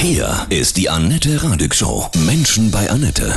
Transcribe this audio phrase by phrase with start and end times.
[0.00, 2.08] Hier ist die Annette Radig Show.
[2.24, 3.36] Menschen bei Annette.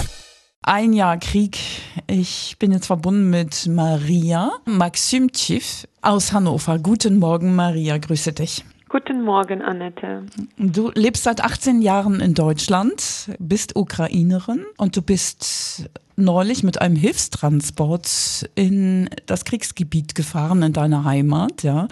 [0.62, 1.58] Ein Jahr Krieg.
[2.06, 6.78] Ich bin jetzt verbunden mit Maria Maximtschiff aus Hannover.
[6.78, 7.98] Guten Morgen, Maria.
[7.98, 8.64] Grüße dich.
[8.92, 10.26] Guten Morgen, Annette.
[10.58, 16.98] Du lebst seit 18 Jahren in Deutschland, bist Ukrainerin und du bist neulich mit einem
[16.98, 21.88] Hilfstransport in das Kriegsgebiet gefahren, in deine Heimat, ja.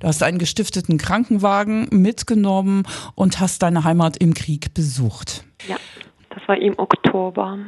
[0.00, 2.82] Du hast einen gestifteten Krankenwagen mitgenommen
[3.14, 5.44] und hast deine Heimat im Krieg besucht.
[5.68, 5.76] Ja,
[6.30, 7.58] das war im Oktober.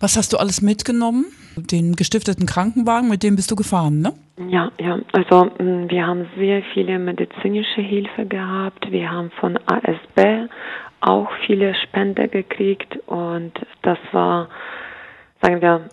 [0.00, 1.26] Was hast du alles mitgenommen?
[1.56, 4.12] Den gestifteten Krankenwagen, mit dem bist du gefahren, ne?
[4.48, 4.98] Ja, ja.
[5.12, 8.90] Also mm, wir haben sehr viele medizinische Hilfe gehabt.
[8.90, 10.50] Wir haben von ASB
[11.00, 14.48] auch viele Spende gekriegt und das war,
[15.40, 15.88] sagen wir,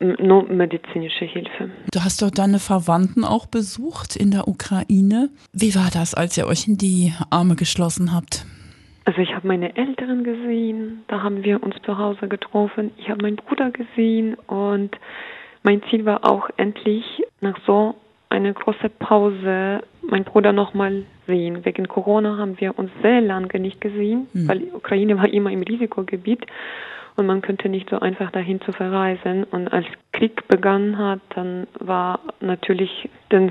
[0.00, 1.70] nur medizinische Hilfe.
[1.92, 5.30] Du hast dort deine Verwandten auch besucht in der Ukraine.
[5.52, 8.46] Wie war das, als ihr euch in die Arme geschlossen habt?
[9.08, 12.90] Also ich habe meine Eltern gesehen, da haben wir uns zu Hause getroffen.
[12.98, 14.90] Ich habe meinen Bruder gesehen und
[15.62, 17.94] mein Ziel war auch endlich nach so
[18.28, 21.64] einer großen Pause meinen Bruder nochmal sehen.
[21.64, 24.46] Wegen Corona haben wir uns sehr lange nicht gesehen, mhm.
[24.46, 26.44] weil die Ukraine war immer im Risikogebiet
[27.18, 29.42] und man könnte nicht so einfach dahin zu verreisen.
[29.42, 33.50] Und als Krieg begann hat, dann war natürlich die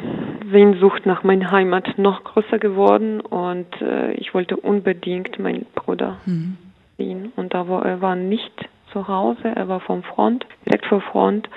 [0.49, 6.57] Sehnsucht nach meiner Heimat noch größer geworden und äh, ich wollte unbedingt meinen Bruder mhm.
[6.97, 7.33] sehen.
[7.35, 11.49] Und da war er war nicht zu Hause, er war vom Front, direkt vor Front.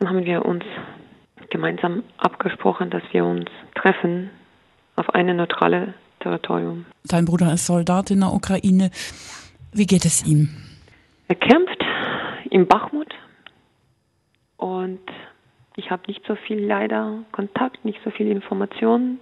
[0.00, 0.64] Dann haben wir uns
[1.50, 4.30] gemeinsam abgesprochen, dass wir uns treffen
[4.96, 6.84] auf eine neutrale Territorium.
[7.04, 8.90] Dein Bruder ist Soldat in der Ukraine.
[9.72, 10.48] Wie geht es ihm?
[11.32, 11.82] Er kämpft
[12.50, 13.08] im Bachmut
[14.58, 15.00] und
[15.76, 19.18] ich habe nicht so viel leider Kontakt, nicht so viel Informationen.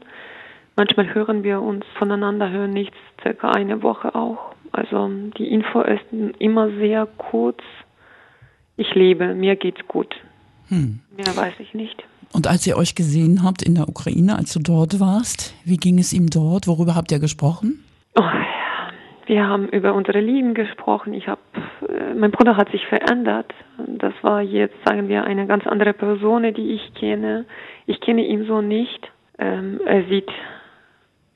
[0.75, 4.56] Manchmal hören wir uns voneinander, hören nichts, circa eine Woche auch.
[4.72, 6.05] Also die Info ist
[6.41, 7.61] immer sehr kurz.
[8.77, 10.12] Ich lebe, mir geht's gut.
[10.66, 10.98] Hm.
[11.16, 12.03] Mehr weiß ich nicht.
[12.32, 16.00] Und als ihr euch gesehen habt in der Ukraine, als du dort warst, wie ging
[16.00, 16.66] es ihm dort?
[16.66, 17.84] Worüber habt ihr gesprochen?
[18.16, 18.25] Oh,
[19.31, 21.15] wir haben über unsere Lieben gesprochen.
[21.15, 21.41] Ich habe,
[22.15, 23.53] mein Bruder hat sich verändert.
[23.87, 27.47] Das war jetzt, sagen wir, eine ganz andere Person, die ich kenne.
[27.87, 29.10] Ich kenne ihn so nicht.
[29.38, 30.31] Ähm, er sieht,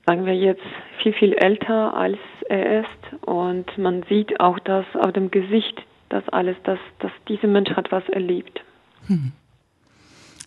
[0.05, 0.63] sagen wir jetzt,
[1.01, 2.17] viel, viel älter als
[2.49, 3.25] er ist.
[3.25, 7.91] Und man sieht auch das auf dem Gesicht, das alles, dass, dass dieser Mensch hat
[7.91, 8.61] was erlebt.
[9.07, 9.31] Hm.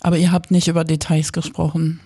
[0.01, 2.01] Aber ihr habt nicht über Details gesprochen.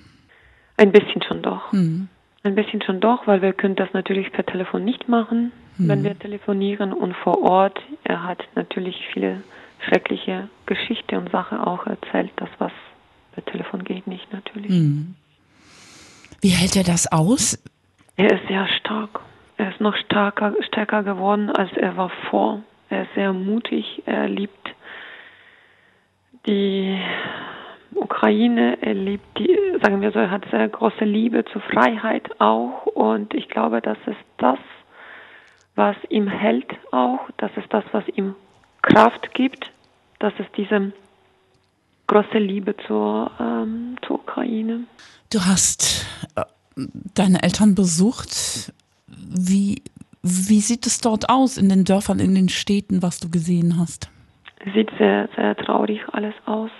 [0.76, 1.72] Ein bisschen schon doch.
[1.72, 2.08] Hm.
[2.42, 5.88] Ein bisschen schon doch, weil wir können das natürlich per Telefon nicht machen, mhm.
[5.88, 7.80] wenn wir telefonieren und vor Ort.
[8.04, 9.42] Er hat natürlich viele
[9.88, 12.30] schreckliche Geschichte und Sache auch erzählt.
[12.36, 12.72] Das, was
[13.32, 14.70] per Telefon geht, nicht natürlich.
[14.70, 15.14] Mhm.
[16.40, 17.62] Wie hält er das aus?
[18.16, 19.20] Er ist sehr stark.
[19.56, 22.62] Er ist noch stärker, stärker geworden, als er war vor.
[22.90, 24.02] Er ist sehr mutig.
[24.06, 24.74] Er liebt
[26.46, 26.98] die
[27.94, 28.78] Ukraine.
[28.80, 32.86] Er liebt die, sagen wir so, er hat sehr große Liebe zur Freiheit auch.
[32.86, 34.58] Und ich glaube, das ist das,
[35.74, 37.20] was ihm hält auch.
[37.38, 38.34] Das ist das, was ihm
[38.82, 39.70] Kraft gibt.
[40.18, 40.92] Das ist diese
[42.06, 44.84] große Liebe zur, ähm, zur Ukraine.
[45.32, 46.06] Du hast
[46.36, 46.42] äh,
[47.14, 48.72] deine Eltern besucht.
[49.06, 49.82] Wie,
[50.22, 54.10] wie sieht es dort aus in den Dörfern, in den Städten, was du gesehen hast?
[54.74, 56.70] Sieht sehr, sehr traurig alles aus.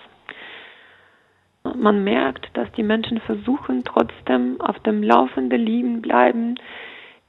[1.77, 6.57] Man merkt, dass die Menschen versuchen, trotzdem auf dem Laufenden liegen bleiben.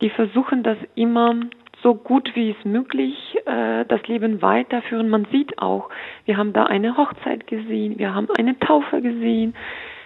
[0.04, 1.34] Die versuchen das immer
[1.82, 3.16] so gut wie es möglich,
[3.46, 5.08] äh, das Leben weiterführen.
[5.08, 5.90] Man sieht auch,
[6.26, 9.56] wir haben da eine Hochzeit gesehen, wir haben eine Taufe gesehen,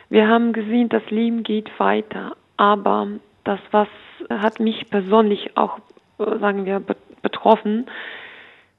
[0.09, 2.35] wir haben gesehen, das Leben geht weiter.
[2.57, 3.07] Aber
[3.43, 3.87] das, was
[4.29, 5.79] hat mich persönlich auch,
[6.19, 6.79] äh, sagen wir,
[7.23, 7.87] betroffen,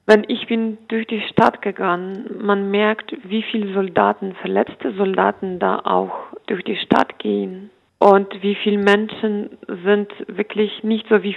[0.07, 5.81] wenn ich bin durch die Stadt gegangen, man merkt, wie viele Soldaten, verletzte Soldaten da
[5.81, 6.15] auch
[6.47, 11.37] durch die Stadt gehen und wie viele Menschen sind wirklich nicht so wie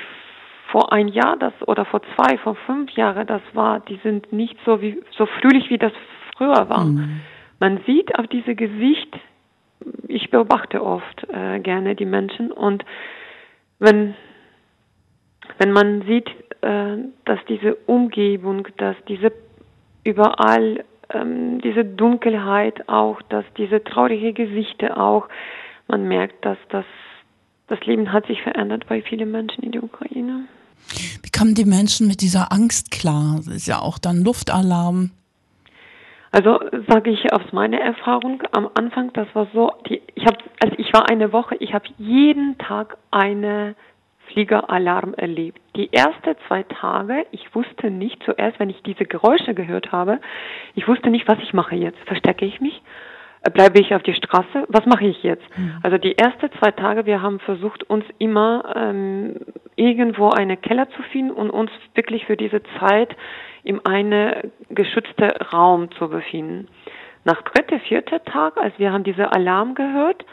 [0.71, 4.55] vor ein Jahr das oder vor zwei, vor fünf Jahren das war, die sind nicht
[4.65, 5.91] so wie so fröhlich wie das
[6.37, 6.85] früher war.
[6.85, 7.21] Mhm.
[7.59, 9.19] Man sieht auf diese Gesicht,
[10.07, 12.85] ich beobachte oft äh, gerne die Menschen und
[13.79, 14.15] wenn
[15.57, 16.29] wenn man sieht,
[16.61, 19.33] äh, dass diese Umgebung, dass diese
[20.03, 20.83] überall
[21.13, 25.27] ähm, diese Dunkelheit auch, dass diese traurige Gesichter auch,
[25.91, 26.85] man merkt, dass das,
[27.67, 30.45] das Leben hat sich verändert bei vielen Menschen in der Ukraine.
[31.21, 33.35] Wie kommen die Menschen mit dieser Angst klar?
[33.37, 35.11] Das ist ja auch dann Luftalarm.
[36.31, 40.75] Also sage ich aus meiner Erfahrung am Anfang, das war so, die, ich habe, also
[40.77, 43.75] ich war eine Woche, ich habe jeden Tag eine
[44.27, 45.59] Fliegeralarm erlebt.
[45.75, 50.21] Die ersten zwei Tage, ich wusste nicht zuerst, wenn ich diese Geräusche gehört habe,
[50.73, 51.99] ich wusste nicht, was ich mache jetzt.
[52.05, 52.81] Verstecke ich mich?
[53.49, 54.65] Bleibe ich auf die Straße?
[54.67, 55.43] Was mache ich jetzt?
[55.57, 55.79] Mhm.
[55.81, 59.37] Also die ersten zwei Tage, wir haben versucht, uns immer ähm,
[59.75, 63.15] irgendwo eine Keller zu finden und uns wirklich für diese Zeit
[63.63, 66.67] in eine geschützte Raum zu befinden.
[67.23, 70.23] Nach dritter, vierter Tag, als wir haben diese Alarm gehört,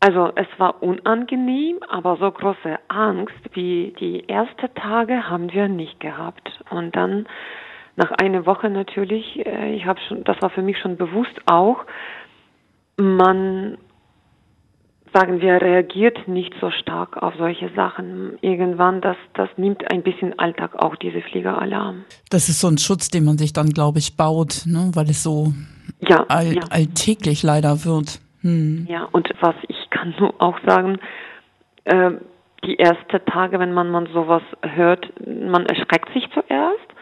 [0.00, 6.00] also es war unangenehm, aber so große Angst wie die ersten Tage haben wir nicht
[6.00, 6.60] gehabt.
[6.70, 7.26] Und dann
[7.96, 11.84] nach einer Woche natürlich, äh, ich habe schon, das war für mich schon bewusst auch,
[12.96, 13.78] man
[15.12, 18.38] sagen wir, reagiert nicht so stark auf solche Sachen.
[18.42, 22.04] Irgendwann, das, das nimmt ein bisschen Alltag auch, diese Fliegeralarm.
[22.28, 24.90] Das ist so ein Schutz, den man sich dann, glaube ich, baut, ne?
[24.94, 25.54] weil es so
[26.00, 26.62] ja, all, ja.
[26.70, 28.20] alltäglich leider wird.
[28.42, 28.86] Hm.
[28.90, 30.98] Ja, und was ich kann nur auch sagen,
[31.84, 32.10] äh,
[32.64, 36.95] die ersten Tage, wenn man, man sowas hört, man erschreckt sich zuerst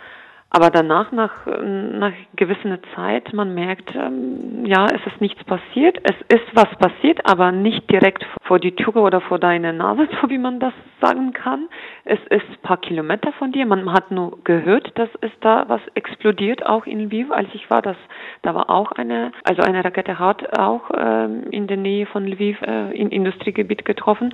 [0.54, 5.98] aber danach, nach, nach gewisser Zeit, man merkt, ähm, ja, es ist nichts passiert.
[6.04, 10.30] Es ist was passiert, aber nicht direkt vor die Tür oder vor deine Nase, so
[10.30, 11.68] wie man das sagen kann.
[12.04, 13.66] Es ist ein paar Kilometer von dir.
[13.66, 17.82] Man hat nur gehört, dass es da was explodiert, auch in Lviv, als ich war.
[17.82, 17.96] Das,
[18.42, 22.62] da war auch eine, also eine Rakete hat auch ähm, in der Nähe von Lviv
[22.62, 24.32] äh, im Industriegebiet getroffen.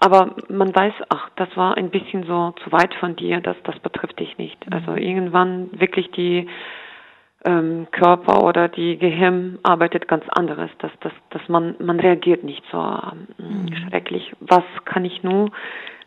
[0.00, 3.78] Aber man weiß, ach, das war ein bisschen so zu weit von dir, das, das
[3.80, 4.64] betrifft dich nicht.
[4.66, 4.72] Mhm.
[4.72, 6.48] Also irgendwann wirklich die
[7.44, 12.62] ähm, Körper oder die Gehirn arbeitet ganz anderes, dass, dass, dass man, man reagiert nicht
[12.70, 13.74] so ähm, mhm.
[13.88, 14.32] schrecklich.
[14.40, 15.50] Was kann ich nur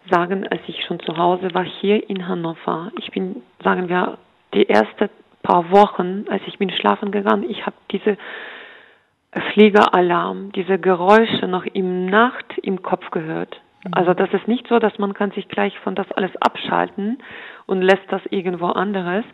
[0.09, 2.91] sagen, als ich schon zu Hause war, hier in Hannover.
[2.97, 4.17] Ich bin, sagen wir,
[4.53, 5.09] die ersten
[5.43, 8.17] paar Wochen, als ich bin schlafen gegangen, ich habe diese
[9.53, 13.59] Fliegeralarm, diese Geräusche noch im Nacht im Kopf gehört.
[13.83, 13.93] Mhm.
[13.93, 17.19] Also das ist nicht so, dass man kann sich gleich von das alles abschalten
[17.65, 19.25] und lässt das irgendwo anderes.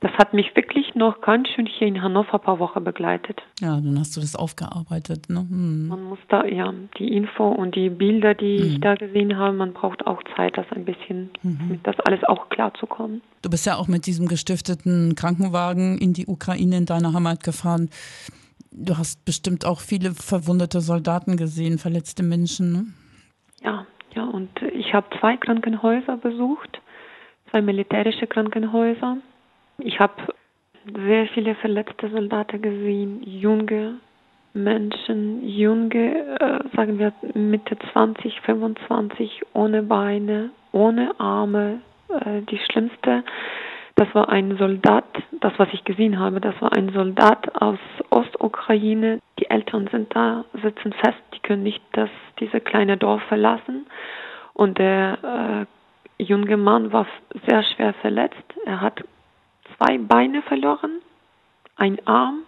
[0.00, 3.40] Das hat mich wirklich noch ganz schön hier in Hannover ein paar Wochen begleitet.
[3.60, 5.30] Ja, dann hast du das aufgearbeitet.
[5.30, 5.40] Ne?
[5.40, 5.88] Hm.
[5.88, 8.66] Man muss da, ja, die Info und die Bilder, die hm.
[8.66, 11.68] ich da gesehen habe, man braucht auch Zeit, das ein bisschen, mhm.
[11.68, 13.22] mit das alles auch klarzukommen.
[13.40, 17.88] Du bist ja auch mit diesem gestifteten Krankenwagen in die Ukraine in deiner Heimat gefahren.
[18.70, 22.72] Du hast bestimmt auch viele verwundete Soldaten gesehen, verletzte Menschen.
[22.72, 22.86] Ne?
[23.66, 23.84] Ja,
[24.14, 26.80] ja, und ich habe zwei Krankenhäuser besucht,
[27.50, 29.18] zwei militärische Krankenhäuser.
[29.78, 30.14] Ich habe
[31.04, 33.96] sehr viele verletzte Soldaten gesehen, junge
[34.54, 41.80] Menschen, junge, äh, sagen wir Mitte 20, 25, ohne Beine, ohne Arme.
[42.08, 43.24] Äh, die schlimmste
[43.96, 45.06] das war ein Soldat,
[45.40, 47.78] das was ich gesehen habe, das war ein Soldat aus
[48.10, 49.20] Ostukraine.
[49.38, 53.86] Die Eltern sind da, sitzen fest, die können nicht das, diese kleine Dorf verlassen.
[54.52, 55.66] Und der
[56.18, 57.06] äh, junge Mann war
[57.46, 58.44] sehr schwer verletzt.
[58.66, 59.02] Er hat
[59.76, 61.00] zwei Beine verloren,
[61.76, 62.40] ein Arm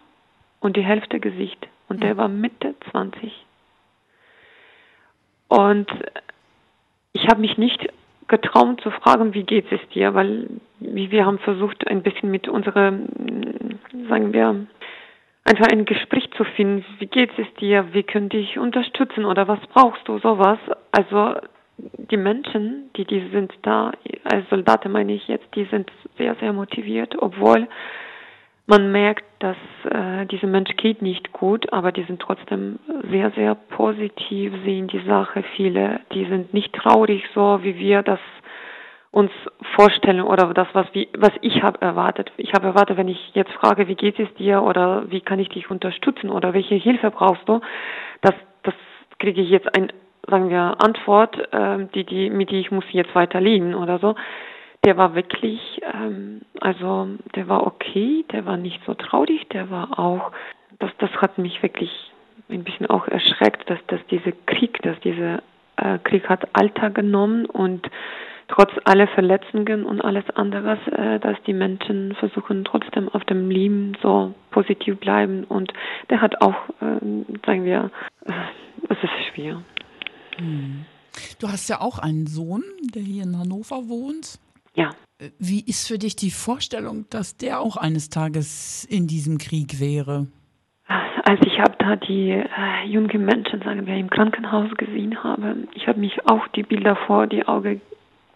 [0.61, 1.67] und die Hälfte Gesicht.
[1.89, 3.33] Und der war Mitte 20.
[5.49, 5.91] Und
[7.15, 7.89] ich habe mich nicht
[8.29, 10.49] getraut zu fragen, wie geht es dir, weil
[10.81, 12.93] wir haben versucht, ein bisschen mit unserer,
[14.09, 14.67] sagen wir,
[15.45, 16.85] einfach ein Gespräch zu finden.
[16.99, 17.87] Wie geht es dir?
[17.93, 20.19] Wie können dich unterstützen oder was brauchst du?
[20.19, 20.59] Sowas.
[20.93, 21.35] Also
[21.79, 23.93] die Menschen, die, die sind da,
[24.25, 27.69] als Soldaten meine ich jetzt, die sind sehr, sehr motiviert, obwohl
[28.69, 29.57] man merkt, dass
[29.91, 32.79] äh, diesem Mensch geht nicht gut, aber die sind trotzdem
[33.11, 35.43] sehr, sehr positiv, sehen die Sache.
[35.57, 38.21] Viele, die sind nicht traurig so, wie wir das
[39.11, 39.31] uns
[39.75, 42.31] vorstellen oder das, was, wie, was ich habe erwartet.
[42.37, 45.49] Ich habe erwartet, wenn ich jetzt frage, wie geht es dir oder wie kann ich
[45.49, 47.61] dich unterstützen oder welche Hilfe brauchst du,
[48.21, 48.35] das,
[48.65, 48.75] das
[49.19, 49.91] kriege ich jetzt ein,
[50.29, 54.15] sagen wir, Antwort, äh, die, die, mit die ich muss jetzt weiter leben oder so
[54.85, 55.61] der war wirklich,
[55.95, 60.33] ähm, also der war okay, der war nicht so traurig, der war auch,
[60.79, 61.91] das, das hat mich wirklich
[62.49, 65.43] ein bisschen auch erschreckt, dass, dass dieser Krieg, dass dieser
[65.77, 67.89] äh, Krieg hat Alter genommen und
[68.49, 73.97] trotz aller Verletzungen und alles anderes, äh, dass die Menschen versuchen trotzdem auf dem Leben
[74.03, 75.73] so positiv bleiben und
[76.11, 77.91] der hat auch, äh, sagen wir,
[78.25, 78.33] äh,
[78.89, 79.63] es ist schwer.
[80.37, 80.87] Hm.
[81.41, 82.63] Du hast ja auch einen Sohn,
[82.95, 84.39] der hier in Hannover wohnt.
[84.79, 84.91] Ja.
[85.41, 90.29] Wie ist für dich die Vorstellung, dass der auch eines Tages in diesem Krieg wäre?
[90.87, 95.89] Als ich habe da die äh, jungen Menschen, sagen wir, im Krankenhaus gesehen habe, ich
[95.89, 97.81] habe mich auch die Bilder vor die Augen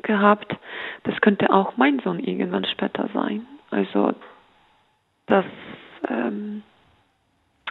[0.03, 0.57] gehabt.
[1.05, 3.47] Das könnte auch mein Sohn irgendwann später sein.
[3.71, 4.13] Also
[5.27, 5.45] das,
[6.09, 6.65] ähm,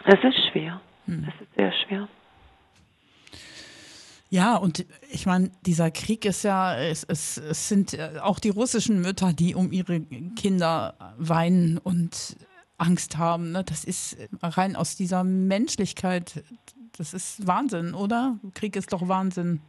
[0.06, 0.80] es ist schwer.
[1.04, 1.28] Hm.
[1.28, 2.08] Es ist sehr schwer.
[4.32, 8.48] Ja, und ich meine, dieser Krieg ist ja, es, es, es sind äh, auch die
[8.48, 10.00] russischen Mütter, die um ihre
[10.40, 12.38] Kinder weinen und
[12.78, 13.52] Angst haben.
[13.52, 13.62] Ne?
[13.62, 16.42] Das ist rein aus dieser Menschlichkeit,
[16.96, 18.38] das ist Wahnsinn, oder?
[18.54, 19.60] Krieg ist doch Wahnsinn.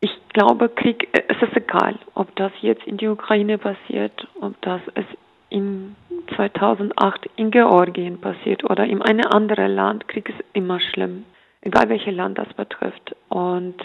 [0.00, 4.60] Ich glaube, Krieg, äh, es ist egal, ob das jetzt in die Ukraine passiert, ob
[4.62, 5.06] das es
[5.50, 5.94] in
[6.34, 10.08] 2008 in Georgien passiert oder in einem anderen Land.
[10.08, 11.26] Krieg ist immer schlimm,
[11.60, 13.14] egal welches Land das betrifft.
[13.28, 13.76] Und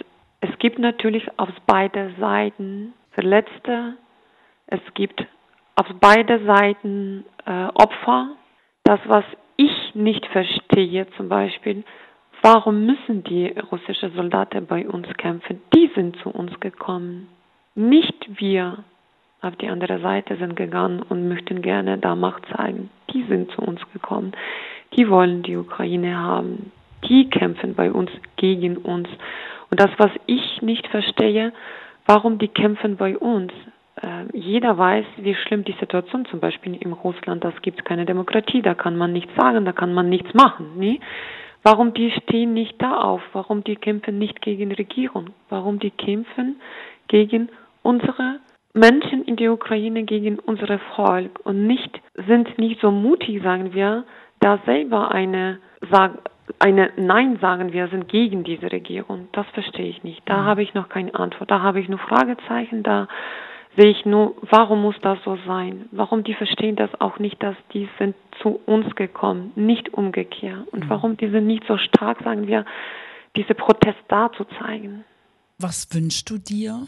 [0.41, 3.95] es gibt natürlich auf beide Seiten Verletzte,
[4.67, 5.25] es gibt
[5.75, 8.31] auf beide Seiten äh, Opfer.
[8.83, 9.23] Das, was
[9.57, 11.83] ich nicht verstehe, zum Beispiel,
[12.41, 15.61] warum müssen die russischen Soldaten bei uns kämpfen?
[15.73, 17.29] Die sind zu uns gekommen,
[17.75, 18.83] nicht wir
[19.41, 22.89] auf die andere Seite sind gegangen und möchten gerne da Macht zeigen.
[23.13, 24.31] Die sind zu uns gekommen.
[24.95, 26.71] Die wollen die Ukraine haben.
[27.09, 29.07] Die kämpfen bei uns gegen uns.
[29.69, 31.53] Und das, was ich nicht verstehe,
[32.05, 33.51] warum die kämpfen bei uns.
[34.01, 38.61] Äh, jeder weiß, wie schlimm die Situation zum Beispiel in Russland, das gibt keine Demokratie,
[38.61, 40.77] da kann man nichts sagen, da kann man nichts machen.
[40.77, 40.99] Nie?
[41.63, 43.21] Warum die stehen nicht da auf?
[43.33, 45.31] Warum die kämpfen nicht gegen Regierung?
[45.49, 46.61] Warum die kämpfen
[47.07, 47.49] gegen
[47.81, 48.39] unsere
[48.73, 54.03] Menschen in der Ukraine, gegen unser Volk und nicht sind nicht so mutig, sagen wir,
[54.41, 55.59] da selber eine
[55.89, 56.19] sagen
[56.59, 59.27] eine Nein sagen wir sind gegen diese Regierung.
[59.31, 60.21] Das verstehe ich nicht.
[60.25, 60.45] Da mhm.
[60.45, 61.51] habe ich noch keine Antwort.
[61.51, 62.83] Da habe ich nur Fragezeichen.
[62.83, 63.07] Da
[63.77, 65.87] sehe ich nur, warum muss das so sein?
[65.91, 70.67] Warum die verstehen das auch nicht, dass die sind zu uns gekommen, nicht umgekehrt.
[70.69, 70.89] Und mhm.
[70.89, 72.65] warum die sind nicht so stark, sagen wir,
[73.35, 75.03] diese Protest da zu zeigen.
[75.59, 76.87] Was wünschst du dir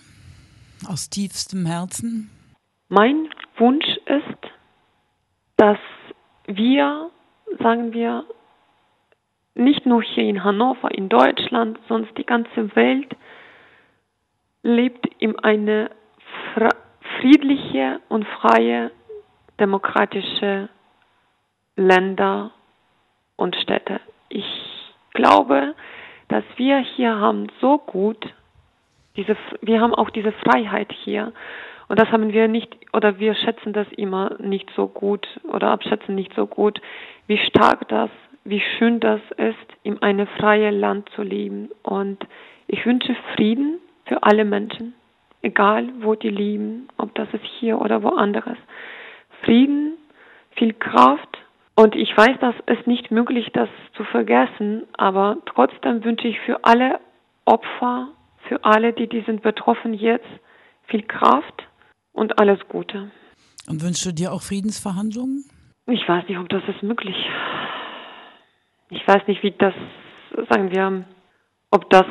[0.87, 2.29] aus tiefstem Herzen?
[2.89, 4.51] Mein Wunsch ist,
[5.57, 5.79] dass
[6.47, 7.09] wir,
[7.59, 8.23] sagen wir,
[9.57, 13.15] nicht nur hier in Hannover, in Deutschland, sonst die ganze Welt
[14.63, 15.91] lebt in eine
[17.19, 18.91] friedliche und freie
[19.59, 20.69] demokratische
[21.75, 22.51] Länder
[23.35, 23.99] und Städte.
[24.29, 24.45] Ich
[25.13, 25.75] glaube,
[26.27, 28.33] dass wir hier haben so gut
[29.15, 31.33] diese, wir haben auch diese Freiheit hier.
[31.87, 36.15] Und das haben wir nicht, oder wir schätzen das immer nicht so gut oder abschätzen
[36.15, 36.79] nicht so gut,
[37.27, 38.09] wie stark das
[38.49, 41.69] wie schön das ist, in einem freien Land zu leben.
[41.83, 42.25] Und
[42.67, 44.93] ich wünsche Frieden für alle Menschen,
[45.41, 48.57] egal wo die leben, ob das ist hier oder woanders.
[49.43, 49.97] Frieden,
[50.55, 51.37] viel Kraft.
[51.75, 56.63] Und ich weiß, das ist nicht möglich, das zu vergessen, aber trotzdem wünsche ich für
[56.63, 56.99] alle
[57.45, 58.09] Opfer,
[58.47, 60.25] für alle, die, die sind betroffen jetzt,
[60.87, 61.67] viel Kraft
[62.13, 63.11] und alles Gute.
[63.69, 65.43] Und wünschst du dir auch Friedensverhandlungen?
[65.85, 67.15] Ich weiß nicht, ob das ist möglich
[68.89, 69.73] ich weiß nicht, wie das,
[70.49, 71.05] sagen wir,
[71.71, 72.05] ob das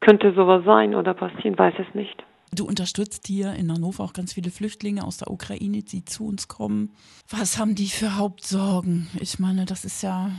[0.00, 2.22] könnte sowas sein oder passieren, weiß es nicht.
[2.52, 6.48] Du unterstützt hier in Hannover auch ganz viele Flüchtlinge aus der Ukraine, die zu uns
[6.48, 6.92] kommen.
[7.28, 9.08] Was haben die für Hauptsorgen?
[9.20, 10.30] Ich meine, das ist ja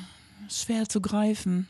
[0.49, 1.67] schwer zu greifen.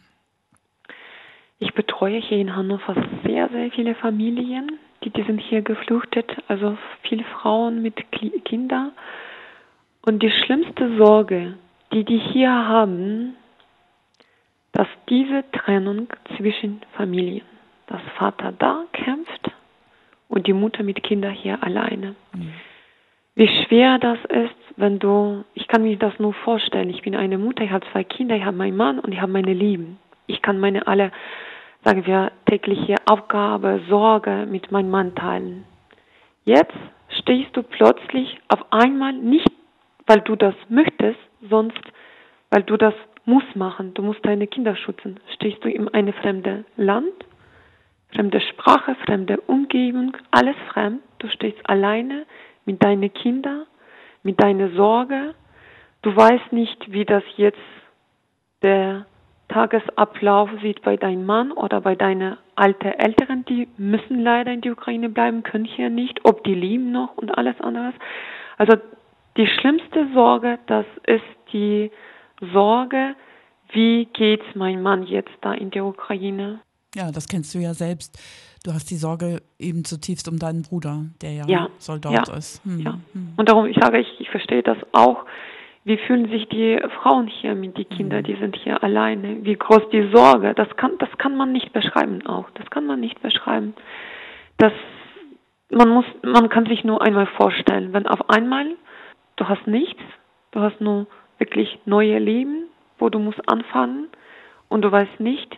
[1.59, 2.93] Ich betreue hier in Hannover
[3.25, 7.95] sehr, sehr viele Familien, die, die sind hier geflüchtet, also viele Frauen mit
[8.45, 8.91] Kindern.
[10.05, 11.57] Und die schlimmste Sorge,
[11.91, 13.35] die die hier haben,
[14.77, 16.07] dass diese Trennung
[16.37, 17.47] zwischen Familien,
[17.87, 19.51] dass Vater da kämpft
[20.27, 22.13] und die Mutter mit Kindern hier alleine.
[22.31, 22.53] Mhm.
[23.33, 27.39] Wie schwer das ist, wenn du, ich kann mir das nur vorstellen, ich bin eine
[27.39, 29.97] Mutter, ich habe zwei Kinder, ich habe meinen Mann und ich habe meine Lieben.
[30.27, 31.11] Ich kann meine alle,
[31.83, 35.63] sagen wir, tägliche Aufgabe, Sorge mit meinem Mann teilen.
[36.45, 36.77] Jetzt
[37.09, 39.51] stehst du plötzlich auf einmal nicht,
[40.05, 41.19] weil du das möchtest,
[41.49, 41.81] sonst
[42.51, 42.93] weil du das
[43.27, 43.93] muss machen.
[43.93, 45.19] Du musst deine Kinder schützen.
[45.35, 47.13] Stehst du in einem fremden Land,
[48.13, 51.01] fremde Sprache, fremde Umgebung, alles fremd.
[51.19, 52.25] Du stehst alleine
[52.65, 53.65] mit deinen Kindern,
[54.23, 55.35] mit deiner Sorge.
[56.01, 57.59] Du weißt nicht, wie das jetzt
[58.61, 59.05] der
[59.49, 64.71] Tagesablauf sieht bei deinem Mann oder bei deinen alten Älteren, die müssen leider in die
[64.71, 67.93] Ukraine bleiben, können hier nicht, ob die lieben noch und alles anderes.
[68.57, 68.77] Also
[69.37, 71.91] die schlimmste Sorge, das ist die
[72.53, 73.15] Sorge,
[73.71, 76.59] wie geht mein Mann jetzt da in der Ukraine?
[76.95, 78.17] Ja, das kennst du ja selbst.
[78.63, 82.63] Du hast die Sorge eben zutiefst um deinen Bruder, der ja, ja Soldat ja, ist.
[82.65, 82.99] Hm, ja.
[83.13, 83.33] Hm.
[83.37, 85.25] Und darum, ich sage, ich, ich verstehe das auch.
[85.83, 89.45] Wie fühlen sich die Frauen hier mit den Kindern, die sind hier alleine?
[89.45, 90.53] Wie groß die Sorge?
[90.53, 92.49] Das kann, das kann man nicht beschreiben auch.
[92.55, 93.73] Das kann man nicht beschreiben.
[94.57, 94.73] Das,
[95.69, 98.75] man muss, man kann sich nur einmal vorstellen, wenn auf einmal
[99.37, 100.01] du hast nichts,
[100.51, 102.67] du hast nur wirklich neue Leben,
[102.99, 104.07] wo du musst anfangen
[104.69, 105.57] und du weißt nicht,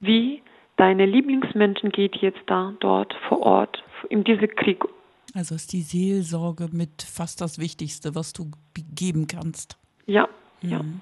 [0.00, 0.42] wie
[0.76, 4.82] deine Lieblingsmenschen geht jetzt da, dort, vor Ort, in diesem Krieg.
[5.34, 8.50] Also ist die Seelsorge mit fast das Wichtigste, was du
[8.94, 9.78] geben kannst.
[10.06, 10.28] Ja,
[10.62, 10.82] ja.
[10.82, 11.00] Mhm.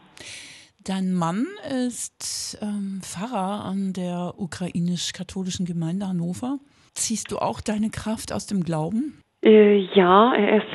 [0.84, 1.46] Dein Mann
[1.86, 6.58] ist ähm, Pfarrer an der ukrainisch-katholischen Gemeinde Hannover.
[6.94, 9.20] Ziehst du auch deine Kraft aus dem Glauben?
[9.44, 10.72] Äh, ja, er ist,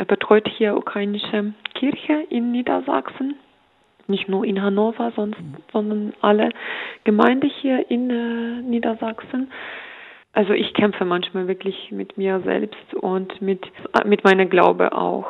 [0.00, 3.34] er betreut hier ukrainische Kirche in Niedersachsen.
[4.06, 5.38] Nicht nur in Hannover, sonst,
[5.72, 6.48] sondern alle
[7.04, 9.52] Gemeinden hier in äh, Niedersachsen.
[10.32, 13.60] Also ich kämpfe manchmal wirklich mit mir selbst und mit,
[14.06, 15.26] mit meiner Glaube auch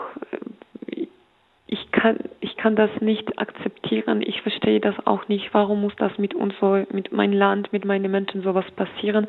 [1.67, 4.23] ich kann, ich kann das nicht akzeptieren.
[4.23, 5.53] Ich verstehe das auch nicht.
[5.53, 9.29] Warum muss das mit uns so, mit meinem Land, mit meinen Menschen sowas passieren?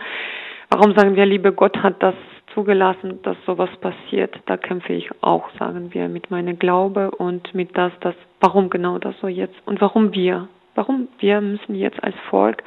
[0.74, 2.16] Warum sagen wir, liebe Gott hat das
[2.54, 4.34] zugelassen, dass sowas passiert?
[4.46, 8.98] Da kämpfe ich auch, sagen wir, mit meinem Glaube und mit das, das, warum genau
[8.98, 10.48] das so jetzt und warum wir?
[10.74, 12.64] Warum wir müssen jetzt als Volk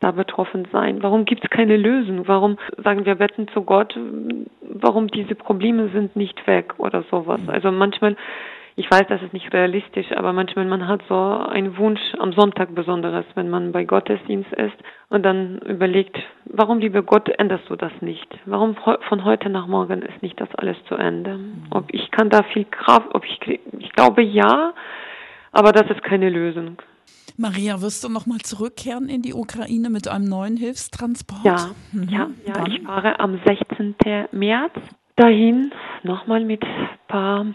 [0.00, 1.02] da betroffen sein?
[1.02, 2.28] Warum gibt es keine Lösung?
[2.28, 3.98] Warum sagen wir beten zu Gott?
[4.60, 7.40] Warum diese Probleme sind nicht weg oder sowas?
[7.46, 8.16] Also manchmal
[8.80, 12.74] ich weiß, das ist nicht realistisch, aber manchmal man hat so einen Wunsch am Sonntag
[12.74, 14.76] besonderes, wenn man bei Gottesdienst ist
[15.10, 18.26] und dann überlegt, warum, liebe Gott, änderst du das nicht?
[18.46, 21.36] Warum von heute nach morgen ist nicht das alles zu Ende?
[21.36, 21.64] Mhm.
[21.70, 24.72] Ob ich kann da viel Kraft, ob ich, ich glaube ja,
[25.52, 26.78] aber das ist keine Lösung.
[27.36, 31.44] Maria, wirst du nochmal zurückkehren in die Ukraine mit einem neuen Hilfstransport?
[31.44, 32.08] Ja, mhm.
[32.08, 32.66] ja, ja.
[32.66, 33.94] Ich fahre am 16.
[34.32, 34.72] März
[35.16, 35.70] dahin,
[36.02, 37.46] nochmal mit ein paar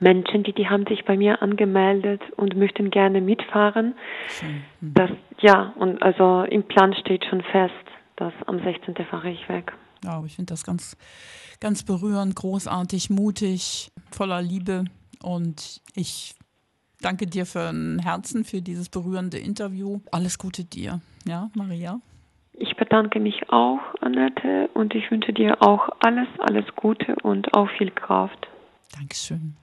[0.00, 3.94] Menschen, die, die haben sich bei mir angemeldet und möchten gerne mitfahren.
[4.42, 4.94] Mhm.
[4.94, 5.10] Das,
[5.40, 7.74] ja, und also im Plan steht schon fest,
[8.16, 8.94] dass am 16.
[9.10, 9.72] fahre ich weg.
[10.04, 10.96] Ja, ich finde das ganz,
[11.60, 14.84] ganz berührend, großartig, mutig, voller Liebe.
[15.22, 16.34] Und ich
[17.00, 20.00] danke dir für ein Herzen, für dieses berührende Interview.
[20.12, 22.00] Alles Gute dir, ja, Maria.
[22.52, 27.68] Ich bedanke mich auch, Annette, und ich wünsche dir auch alles, alles Gute und auch
[27.78, 28.46] viel Kraft.
[28.96, 29.56] Dankeschön.